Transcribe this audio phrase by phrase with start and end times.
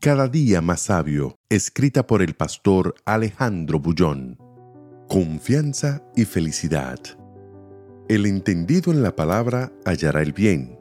[0.00, 4.38] Cada día más sabio, escrita por el pastor Alejandro Bullón.
[5.10, 6.98] Confianza y felicidad.
[8.08, 10.78] El entendido en la palabra hallará el bien,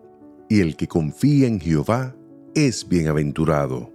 [0.48, 2.16] y el que confía en Jehová
[2.56, 3.92] es bienaventurado.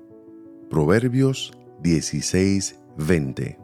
[0.68, 3.58] Proverbios 16:20.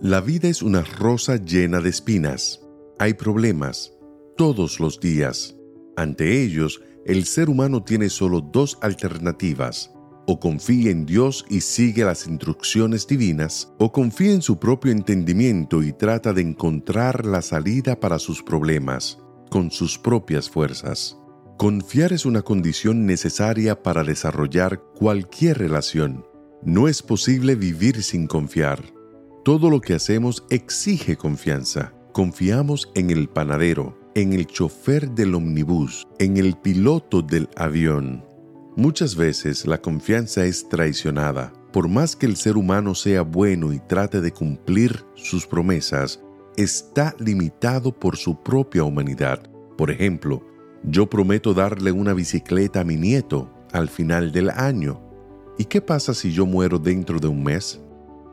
[0.00, 2.60] La vida es una rosa llena de espinas.
[3.00, 3.92] Hay problemas
[4.36, 5.56] todos los días.
[5.96, 9.92] Ante ellos, el ser humano tiene solo dos alternativas
[10.30, 15.82] o confía en Dios y sigue las instrucciones divinas, o confía en su propio entendimiento
[15.82, 19.18] y trata de encontrar la salida para sus problemas
[19.48, 21.16] con sus propias fuerzas.
[21.56, 26.26] Confiar es una condición necesaria para desarrollar cualquier relación.
[26.62, 28.84] No es posible vivir sin confiar.
[29.46, 31.94] Todo lo que hacemos exige confianza.
[32.12, 38.27] Confiamos en el panadero, en el chofer del omnibus, en el piloto del avión
[38.78, 41.52] Muchas veces la confianza es traicionada.
[41.72, 46.20] Por más que el ser humano sea bueno y trate de cumplir sus promesas,
[46.56, 49.42] está limitado por su propia humanidad.
[49.76, 50.46] Por ejemplo,
[50.84, 55.02] yo prometo darle una bicicleta a mi nieto al final del año.
[55.58, 57.80] ¿Y qué pasa si yo muero dentro de un mes?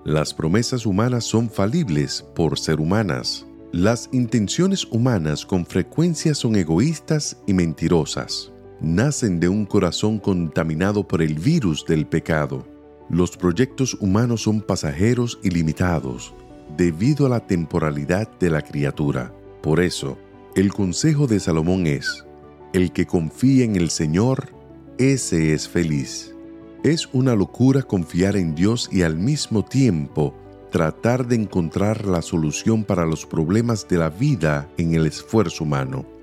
[0.04, 3.48] Las promesas humanas son falibles por ser humanas.
[3.72, 11.22] Las intenciones humanas con frecuencia son egoístas y mentirosas nacen de un corazón contaminado por
[11.22, 12.66] el virus del pecado.
[13.10, 16.34] Los proyectos humanos son pasajeros y limitados
[16.78, 19.34] debido a la temporalidad de la criatura.
[19.62, 20.18] Por eso,
[20.56, 22.26] el consejo de Salomón es,
[22.74, 24.50] el que confía en el Señor,
[24.98, 26.34] ese es feliz.
[26.84, 30.36] Es una locura confiar en Dios y al mismo tiempo
[30.72, 36.15] tratar de encontrar la solución para los problemas de la vida en el esfuerzo humano.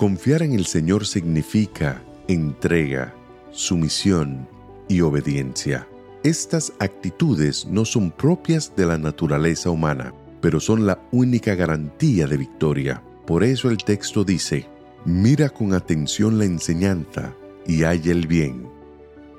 [0.00, 3.14] Confiar en el Señor significa entrega,
[3.50, 4.48] sumisión
[4.88, 5.86] y obediencia.
[6.24, 12.38] Estas actitudes no son propias de la naturaleza humana, pero son la única garantía de
[12.38, 13.02] victoria.
[13.26, 14.66] Por eso el texto dice,
[15.04, 17.34] mira con atención la enseñanza
[17.66, 18.70] y haya el bien.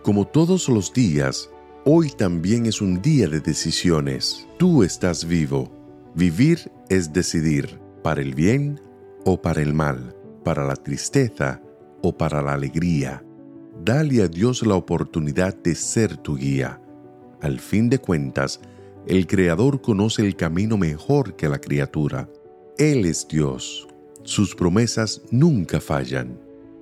[0.03, 1.49] Como todos los días,
[1.85, 4.47] hoy también es un día de decisiones.
[4.59, 5.71] Tú estás vivo.
[6.13, 8.79] Vivir es decidir, para el bien
[9.25, 11.61] o para el mal para la tristeza
[12.01, 13.23] o para la alegría.
[13.83, 16.81] Dale a Dios la oportunidad de ser tu guía.
[17.41, 18.59] Al fin de cuentas,
[19.07, 22.29] el Creador conoce el camino mejor que la criatura.
[22.77, 23.87] Él es Dios.
[24.23, 26.39] Sus promesas nunca fallan.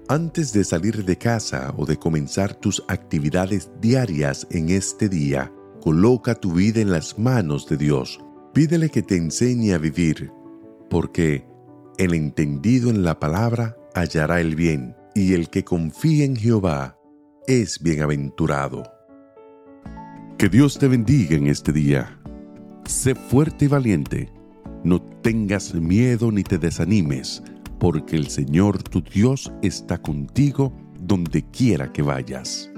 [0.10, 6.36] Antes de salir de casa o de comenzar tus actividades diarias en este día, coloca
[6.36, 8.20] tu vida en las manos de Dios.
[8.54, 10.32] Pídele que te enseñe a vivir,
[10.90, 11.46] porque
[12.00, 16.98] el entendido en la palabra hallará el bien, y el que confía en Jehová
[17.46, 18.84] es bienaventurado.
[20.38, 22.18] Que Dios te bendiga en este día.
[22.86, 24.30] Sé fuerte y valiente.
[24.86, 27.44] No tengas miedo ni te desanimes,
[27.80, 30.72] porque el Señor tu Dios está contigo
[31.02, 32.72] donde quiera que vayas.